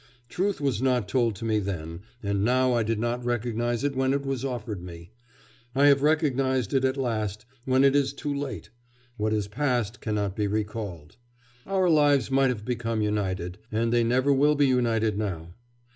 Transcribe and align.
Truth 0.29 0.59
was 0.59 0.81
not 0.81 1.07
told 1.07 1.35
to 1.35 1.45
me 1.45 1.59
then, 1.59 1.99
and 2.23 2.43
now 2.43 2.73
I 2.73 2.81
did 2.81 2.97
not 2.97 3.23
recognise 3.23 3.83
it 3.83 3.95
when 3.95 4.13
it 4.13 4.25
was 4.25 4.43
offered 4.43 4.81
me.... 4.81 5.11
I 5.75 5.85
have 5.85 6.01
recognised 6.01 6.73
it 6.73 6.83
at 6.83 6.97
last, 6.97 7.45
when 7.65 7.83
it 7.83 7.95
is 7.95 8.11
too 8.11 8.33
late.... 8.33 8.71
What 9.17 9.31
is 9.31 9.47
past 9.47 10.01
cannot 10.01 10.35
be 10.35 10.47
recalled.... 10.47 11.17
Our 11.67 11.87
lives 11.87 12.31
might 12.31 12.49
have 12.49 12.65
become 12.65 13.03
united, 13.03 13.59
and 13.71 13.93
they 13.93 14.03
never 14.03 14.33
will 14.33 14.55
be 14.55 14.65
united 14.65 15.19
now. 15.19 15.53